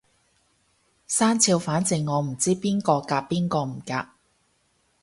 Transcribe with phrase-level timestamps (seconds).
[1.05, 4.07] 生肖反正我唔知邊個夾邊個唔夾